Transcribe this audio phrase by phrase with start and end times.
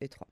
[0.00, 0.26] et 3.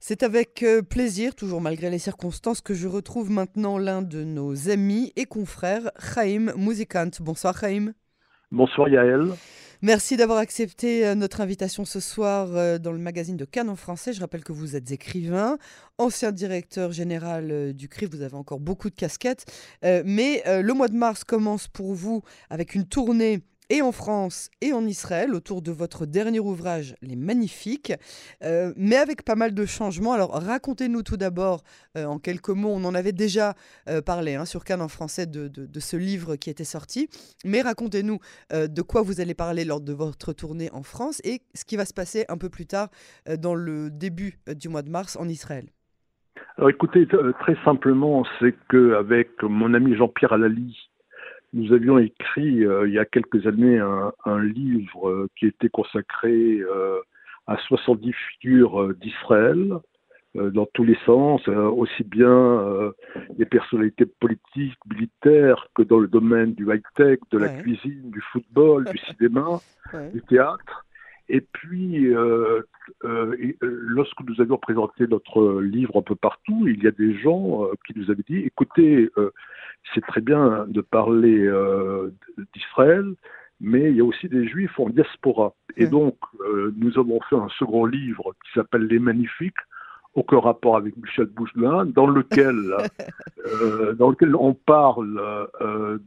[0.00, 4.70] C'est avec euh, plaisir, toujours malgré les circonstances, que je retrouve maintenant l'un de nos
[4.70, 7.10] amis et confrères, Chaim Muzikant.
[7.20, 7.92] Bonsoir Chaim.
[8.52, 9.32] Bonsoir Yael.
[9.82, 13.76] Merci d'avoir accepté euh, notre invitation ce soir euh, dans le magazine de Cannes en
[13.76, 14.12] français.
[14.12, 15.58] Je rappelle que vous êtes écrivain,
[15.98, 19.46] ancien directeur général du CRI, vous avez encore beaucoup de casquettes.
[19.82, 24.72] Mais le mois de mars commence pour vous avec une tournée et en France et
[24.72, 27.92] en Israël autour de votre dernier ouvrage, Les Magnifiques,
[28.42, 30.12] euh, mais avec pas mal de changements.
[30.12, 31.62] Alors racontez-nous tout d'abord,
[31.96, 33.54] euh, en quelques mots, on en avait déjà
[33.88, 37.08] euh, parlé hein, sur Cannes en français de, de, ce livre qui était sorti,
[37.44, 38.18] mais racontez-nous
[38.50, 41.84] de quoi vous allez parler lors de votre tournée en France et ce qui va
[41.84, 42.88] se passer un peu plus tard
[43.38, 45.66] dans le début du mois de mars en Israël.
[46.56, 50.76] Alors écoutez, très simplement, c'est qu'avec mon ami Jean-Pierre Alali,
[51.52, 55.68] nous avions écrit euh, il y a quelques années un, un livre euh, qui était
[55.68, 56.98] consacré euh,
[57.46, 59.78] à 70 figures d'Israël
[60.34, 62.92] dans tous les sens, aussi bien
[63.38, 68.84] des personnalités politiques, militaires, que dans le domaine du high-tech, de la cuisine, du football,
[68.84, 69.58] du cinéma,
[70.12, 70.84] du théâtre.
[71.28, 72.62] Et puis, euh,
[73.04, 77.68] euh, lorsque nous avions présenté notre livre un peu partout, il y a des gens
[77.86, 79.10] qui nous avaient dit, écoutez,
[79.94, 82.12] c'est très bien de parler euh,
[82.54, 83.14] d'Israël,
[83.60, 85.54] mais il y a aussi des juifs en diaspora.
[85.76, 89.56] Et donc, euh, nous avons fait un second livre qui s'appelle Les Magnifiques,
[90.14, 92.56] aucun rapport avec Michel Bougelin, dans lequel,
[93.46, 95.20] euh, dans lequel on parle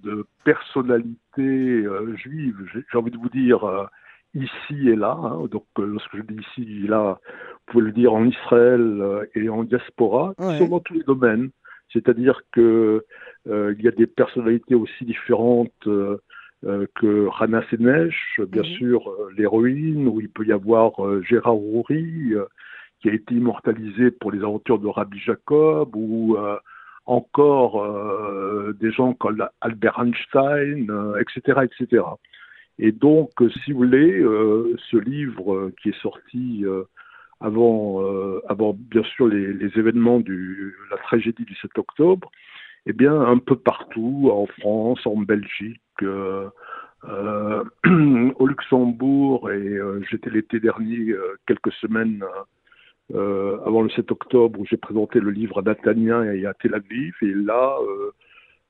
[0.04, 3.90] de personnalités juives, j'ai envie de vous dire
[4.34, 5.18] ici et là.
[5.22, 5.46] Hein.
[5.52, 9.64] donc, lorsque je dis ici et là, vous pouvez le dire en Israël et en
[9.64, 10.68] diaspora, ouais.
[10.68, 11.50] dans tous les domaines.
[11.94, 13.04] C'est-à-dire que
[13.48, 16.18] euh, il y a des personnalités aussi différentes euh,
[16.66, 18.68] euh, que Rana Senesh, bien mhm.
[18.78, 22.34] sûr l'héroïne, où il peut y avoir Gérard Roury,
[23.02, 26.38] qui a été immortalisé pour les aventures de Rabbi Jacob, ou
[27.06, 30.88] encore des gens comme Albert Einstein,
[31.20, 32.04] etc., etc.
[32.82, 33.30] Et donc,
[33.64, 34.22] si vous voulez,
[34.90, 36.66] ce livre qui est sorti
[37.40, 38.04] avant,
[38.50, 42.30] avant bien sûr les, événements de la tragédie du 7 octobre,
[42.86, 46.50] eh bien, un peu partout, en France, en Belgique, euh,
[47.06, 47.64] euh,
[48.40, 51.14] au Luxembourg, et euh, j'étais l'été dernier,
[51.48, 52.24] quelques semaines
[53.14, 57.14] avant le 7 octobre, où j'ai présenté le livre à Natania et à Tel Aviv,
[57.22, 57.76] et là,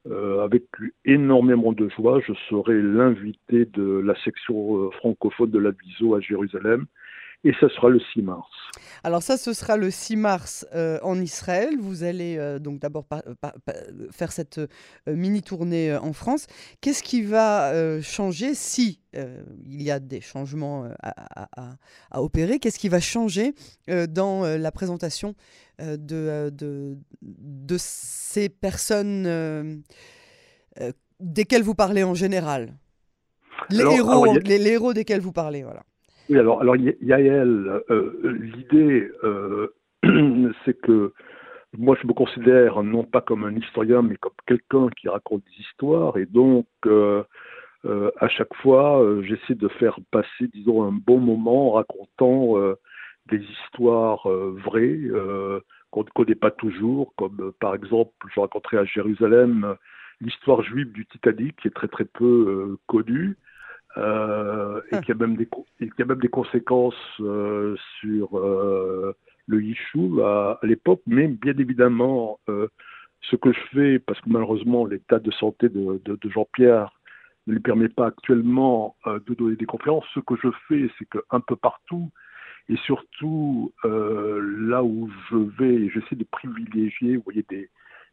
[0.10, 0.64] avec
[1.06, 6.86] énormément de joie, je serai l'invité de la section francophone de l'Adviso à Jérusalem,
[7.44, 8.48] et ce sera le 6 mars.
[9.04, 11.76] Alors ça, ce sera le 6 mars euh, en Israël.
[11.80, 13.06] Vous allez euh, donc d'abord
[14.12, 14.68] faire cette euh,
[15.08, 16.46] mini tournée en France.
[16.82, 22.60] Qu'est-ce qui va changer si il y a des changements à, opérer?
[22.60, 23.54] Qu'est-ce qui va changer
[23.88, 25.36] dans la présentation
[25.80, 29.84] de, de, de, ces personnes
[31.20, 32.74] desquelles vous parlez en général?
[33.70, 35.84] Les, héros, les héros desquels vous parlez, voilà.
[36.32, 39.68] Oui, alors, alors Yael, euh, l'idée, euh,
[40.64, 41.12] c'est que
[41.78, 45.62] moi, je me considère non pas comme un historien, mais comme quelqu'un qui raconte des
[45.66, 47.22] histoires, et donc, euh,
[47.84, 52.56] à chaque fois, j'essaie de faire passer, disons, un bon moment en racontant
[53.30, 55.02] des histoires vraies
[55.90, 59.76] qu'on ne connaît pas toujours, comme par exemple, je raconterai à Jérusalem
[60.22, 63.36] l'histoire juive du Titanic, qui est très très peu connue.
[63.98, 65.48] Euh, et, qui a même des,
[65.80, 69.14] qui a même des conséquences euh, sur euh,
[69.48, 75.20] le Yishuv à, l'époque, mais bien évidemment, ce que je fais, parce que malheureusement l'état
[75.20, 76.94] de santé de, de, Jean-Pierre
[77.48, 81.42] ne lui permet pas actuellement de donner des conférences, ce que je fais, c'est qu'un
[81.42, 82.12] peu partout,
[82.70, 87.70] et surtout là où je vais, j'essaie de privilégier, vous voyez, des,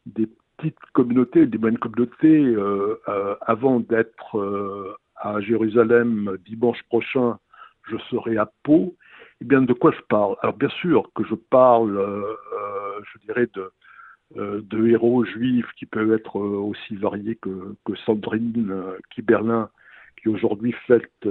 [0.06, 2.56] des petites communautés, des bonnes communautés,
[3.42, 7.38] avant d'être à Jérusalem dimanche prochain,
[7.90, 8.94] je serai à Pau,
[9.40, 10.36] eh bien, de quoi je parle?
[10.42, 13.70] Alors, bien sûr que je parle, euh, euh, je dirais, de,
[14.36, 18.74] euh, de héros juifs qui peuvent être aussi variés que, que Sandrine
[19.10, 19.70] Kiberlin,
[20.20, 21.28] qui aujourd'hui fête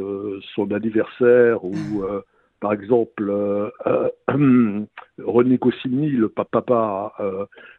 [0.55, 1.75] son anniversaire, ou
[2.61, 3.29] par exemple
[5.19, 7.13] René Goscinny, le papa,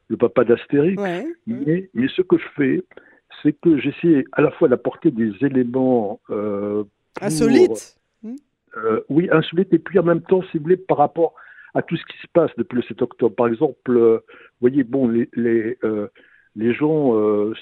[0.09, 1.03] le papa d'Astérix.
[1.47, 2.85] Mais, mais ce que je fais,
[3.43, 6.85] c'est que j'essaie à la fois d'apporter des éléments euh,
[7.21, 7.97] insolites.
[8.77, 11.35] Euh, oui, insolites, et puis en même temps, si vous voulez, par rapport
[11.75, 13.35] à tout ce qui se passe depuis le 7 octobre.
[13.35, 15.79] Par exemple, euh, vous voyez, bon, les, les,
[16.57, 17.15] les gens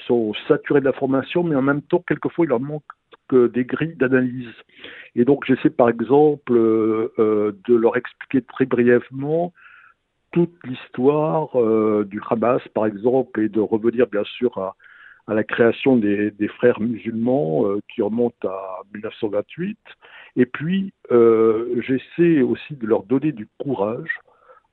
[0.06, 2.84] sont saturés d'informations, mais en même temps, quelquefois, il leur manque
[3.30, 4.52] des grilles d'analyse.
[5.16, 9.52] Et donc j'essaie par exemple de leur expliquer très brièvement
[10.32, 11.50] toute l'histoire
[12.04, 14.76] du Hamas par exemple et de revenir bien sûr à,
[15.26, 19.78] à la création des, des frères musulmans qui remonte à 1928.
[20.36, 24.20] Et puis j'essaie aussi de leur donner du courage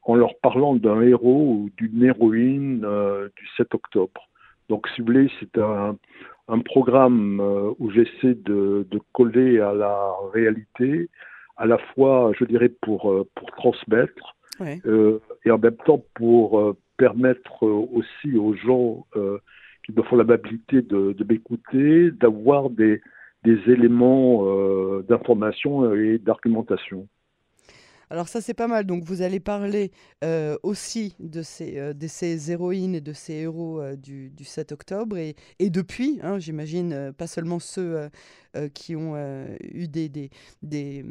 [0.06, 4.30] en leur parlant d'un héros ou d'une héroïne euh, du 7 octobre.
[4.70, 5.98] Donc, si vous voulez, c'est un,
[6.48, 11.10] un, programme euh, où j'essaie de, de, coller à la réalité,
[11.58, 17.64] à la fois, je dirais, pour, euh, pour transmettre, et en même temps pour permettre
[17.64, 19.06] aussi aux gens
[19.84, 23.02] qui me font l'amabilité de, de m'écouter, d'avoir des,
[23.44, 24.46] des éléments
[25.02, 27.08] d'information et d'argumentation.
[28.14, 28.86] Alors ça c'est pas mal.
[28.86, 29.92] Donc vous allez parler
[30.24, 34.72] euh, aussi de ces, euh, ces héroïnes et de ces héros euh, du, du, 7
[34.72, 38.10] octobre et, et depuis, hein, j'imagine, pas seulement ceux
[38.76, 39.16] qui ont
[39.62, 40.30] eu des, des,
[40.62, 41.04] des,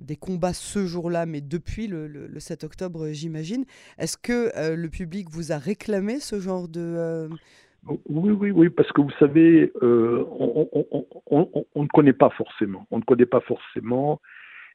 [0.00, 3.64] des, combats ce jour-là, mais depuis le, le, 7 octobre, j'imagine.
[3.98, 7.28] Est-ce que le public vous a réclamé ce genre de...
[7.88, 12.86] Oui, oui, oui, parce que vous savez, on, on, on, on, ne connaît pas forcément.
[12.90, 14.20] On ne connaît pas forcément.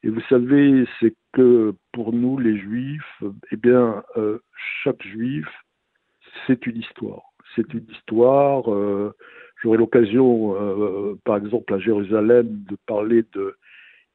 [0.03, 4.39] Et vous savez, c'est que pour nous, les juifs, eh bien, euh,
[4.83, 5.47] chaque juif,
[6.47, 7.21] c'est une histoire.
[7.55, 8.73] C'est une histoire.
[8.73, 9.13] Euh,
[9.61, 13.55] J'aurai l'occasion, euh, par exemple, à Jérusalem, de parler de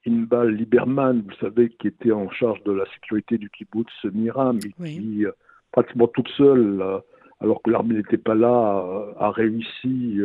[0.06, 4.72] Inbal Lieberman, vous savez, qui était en charge de la sécurité du kibbutz Miram, et
[4.72, 5.31] qui, euh,
[5.72, 6.98] pratiquement toute seule, euh,
[7.41, 8.85] alors que l'armée n'était pas là,
[9.19, 10.21] a réussi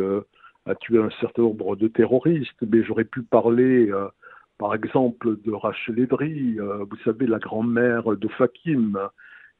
[0.65, 2.61] à tuer un certain nombre de terroristes.
[2.61, 3.91] Mais j'aurais pu parler
[4.61, 8.95] par exemple de Rachel Edry, euh, vous savez, la grand-mère de Fakim,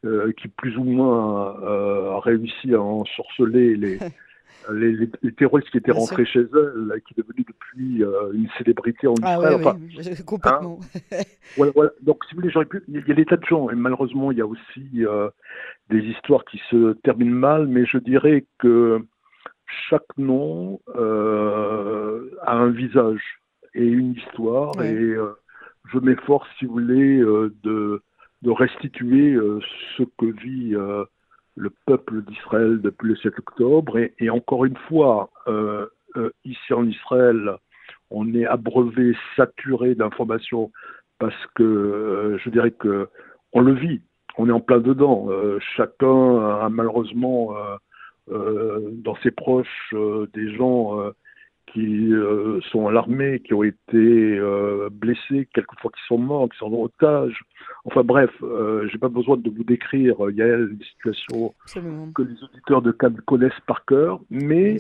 [0.06, 3.98] euh, qui plus ou moins euh, a réussi à ensorceler les,
[4.72, 9.08] les, les, terroristes qui étaient rentrés chez elle, et qui est devenue depuis une célébrité
[9.08, 9.76] en ah Israël.
[9.80, 10.80] oui, complètement.
[10.94, 11.18] Hein
[11.58, 11.92] voilà, voilà.
[12.04, 12.84] Donc, si vous voulez, pu...
[12.88, 15.04] il y a des tas de gens, et malheureusement, il y a aussi
[15.92, 19.00] des histoires qui se terminent mal, mais je dirais que
[19.90, 23.42] chaque nom a un visage
[23.74, 24.72] et une histoire.
[24.82, 25.34] Et euh,
[25.92, 28.02] je m'efforce, si vous voulez, euh, de,
[28.42, 29.60] de restituer euh,
[29.98, 30.76] ce que vit
[31.56, 33.98] le peuple d'Israël depuis le 7 octobre.
[33.98, 35.30] Et, et encore une fois,
[36.46, 37.58] ici en Israël,
[38.10, 40.72] on est abreuvé, saturé d'informations
[41.20, 43.08] parce que je dirais que
[43.54, 44.02] on le vit,
[44.38, 45.28] on est en plein dedans.
[45.76, 47.54] chacun a malheureusement
[48.28, 49.94] dans ses proches
[50.34, 51.12] des gens
[51.74, 56.58] qui euh, sont à l'armée, qui ont été euh, blessés, quelquefois qui sont morts, qui
[56.58, 57.42] sont en otage.
[57.86, 61.54] Enfin bref, euh, j'ai pas besoin de vous décrire, il y a des situations
[62.14, 64.78] que les auditeurs de CAD connaissent par cœur, mais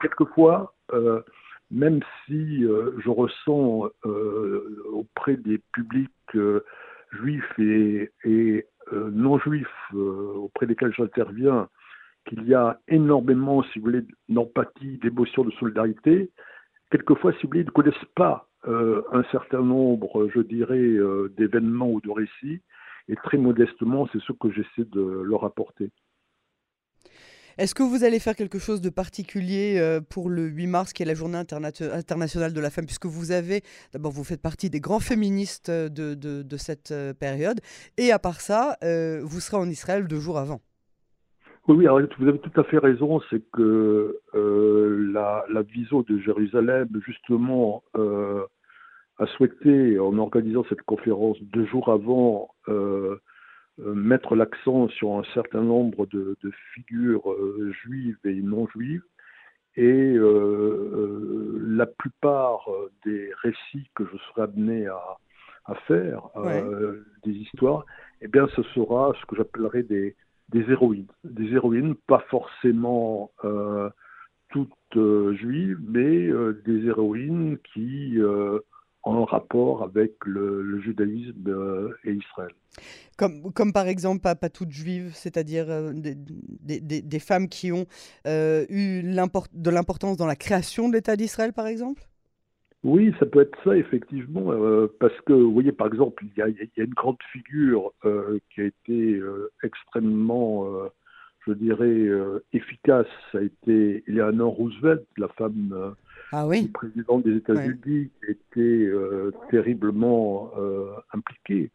[0.00, 0.74] quelquefois,
[1.70, 3.88] même si je ressens
[4.92, 6.10] auprès des publics
[7.12, 11.68] juifs et, et non juifs auprès desquels j'interviens,
[12.28, 16.30] qu'il y a énormément, si vous voulez, d'empathie, d'émotion, de solidarité.
[16.90, 21.32] Quelquefois, si vous voulez, ils ne connaissent pas euh, un certain nombre, je dirais, euh,
[21.36, 22.62] d'événements ou de récits.
[23.08, 25.90] Et très modestement, c'est ce que j'essaie de leur apporter.
[27.58, 31.02] Est-ce que vous allez faire quelque chose de particulier euh, pour le 8 mars, qui
[31.02, 33.62] est la journée internationale de la femme, puisque vous avez,
[33.92, 37.60] d'abord, vous faites partie des grands féministes de, de, cette période,
[37.96, 40.60] et à part ça, vous serez en Israël deux jours avant?
[41.68, 47.82] Oui, vous avez tout à fait raison, c'est que euh, la, viso de Jérusalem, justement,
[47.94, 48.42] euh,
[49.18, 53.20] a souhaité, en organisant cette conférence deux jours avant, euh,
[53.78, 56.36] mettre l'accent sur un certain nombre de,
[56.74, 57.34] figures
[57.82, 59.04] juives et non juives.
[59.76, 62.68] Et la plupart
[63.04, 65.00] des récits que je serai amené à,
[65.66, 66.28] à faire,
[67.24, 67.84] des histoires,
[68.20, 70.16] eh bien, ce sera ce que j'appellerais des,
[70.50, 71.06] des héroïnes.
[71.24, 73.90] Des héroïnes, pas forcément euh,
[74.50, 78.18] toutes euh, juives, mais euh, des héroïnes qui
[79.14, 82.52] un rapport avec le, judaïsme et Israël.
[83.16, 87.86] Comme, comme, par exemple, pas, pas toutes juives, c'est-à-dire des, des, des, femmes qui ont
[88.26, 92.08] eu de l'importance dans la création de l'État d'Israël, par exemple?
[92.84, 96.42] Oui, ça peut être ça, effectivement, euh, parce que, vous voyez, par exemple, il y
[96.42, 100.64] a, y a, une grande figure euh, qui a été euh, extrêmement,
[101.46, 102.08] je dirais,
[102.52, 103.08] efficace.
[103.32, 105.94] Ça a été Eleanor Roosevelt, la femme
[106.32, 106.62] ah oui.
[106.62, 108.92] du président des États-Unis, qui a été
[109.50, 110.50] terriblement
[111.12, 111.70] impliquée.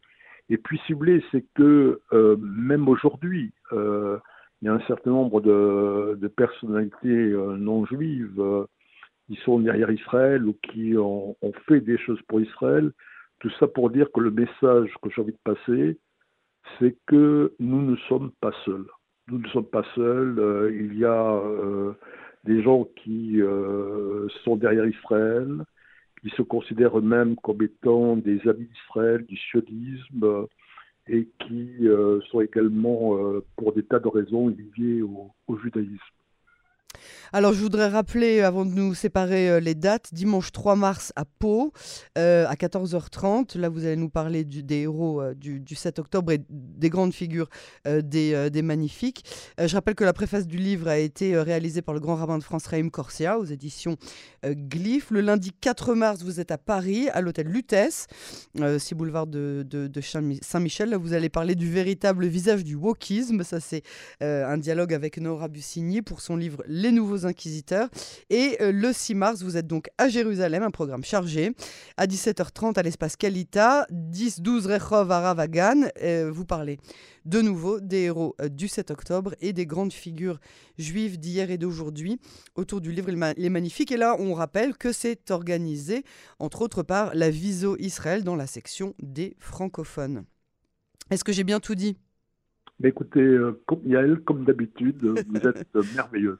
[0.50, 2.00] Et puis, si vous voulez, c'est que
[2.38, 4.18] même aujourd'hui, il
[4.62, 8.66] y a un certain nombre de, de personnalités non juives
[9.26, 12.92] qui sont derrière Israël ou qui ont, fait des choses pour Israël.
[13.40, 15.98] Tout ça pour dire que le message que j'ai envie de passer,
[16.78, 18.86] c'est que nous ne sommes pas seuls.
[19.28, 20.38] Nous ne sommes pas seuls.
[20.38, 21.92] Euh, il y a euh,
[22.44, 25.64] des gens qui euh, sont derrière Israël,
[26.20, 30.46] qui se considèrent eux-mêmes comme étant des amis d'Israël, du sionisme,
[31.06, 31.86] et qui
[32.30, 33.18] sont également,
[33.56, 36.00] pour des tas de raisons, liés au judaïsme.
[37.32, 41.24] Alors, je voudrais rappeler, avant de nous séparer euh, les dates, dimanche 3 mars à
[41.24, 41.72] Pau,
[42.18, 43.58] euh, à 14h30.
[43.58, 47.48] Là, vous allez nous parler des héros euh, du, 7 octobre et des grandes figures
[47.84, 49.24] des, magnifiques.
[49.58, 52.42] je rappelle que la préface du livre a été réalisée par le grand rabbin de
[52.42, 53.96] France, Raïm Corsia, aux éditions
[54.44, 55.10] Glyph.
[55.10, 58.06] Le lundi 4 mars, vous êtes à Paris, à l'hôtel Lutèce,
[58.56, 60.90] 6 boulevard de, de Saint-Michel.
[60.90, 63.42] Là, vous allez parler du véritable visage du wokisme.
[63.42, 63.82] Ça, c'est
[64.20, 67.88] un dialogue avec Nora Bussigny pour son livre Les Nouveaux Inquisiteurs.
[68.30, 71.52] Et euh, le 6 mars, vous êtes donc à Jérusalem, un programme chargé.
[71.96, 75.82] À 17h30 à l'espace Kalita, 10-12 Rechov à Ravagan.
[76.02, 76.78] Euh, vous parlez
[77.24, 80.40] de nouveau des héros euh, du 7 octobre et des grandes figures
[80.78, 82.20] juives d'hier et d'aujourd'hui
[82.54, 83.92] autour du livre Les Magnifiques.
[83.92, 86.04] Et là, on rappelle que c'est organisé,
[86.38, 90.24] entre autres, par la Viso Israël dans la section des francophones.
[91.10, 91.96] Est-ce que j'ai bien tout dit?
[92.80, 96.38] Mais écoutez, euh, Yael, comme d'habitude, vous êtes merveilleuse.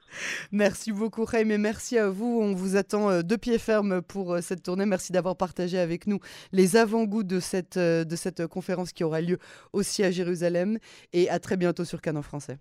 [0.51, 2.41] Merci beaucoup, Raym, et merci à vous.
[2.43, 4.85] On vous attend euh, de pied ferme pour euh, cette tournée.
[4.85, 6.19] Merci d'avoir partagé avec nous
[6.53, 9.39] les avant-goûts de cette, de cette conférence qui aura lieu
[9.73, 10.79] aussi à Jérusalem.
[11.13, 12.59] Et à très bientôt sur Canon Français.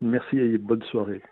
[0.00, 1.22] Merci et bonne soirée.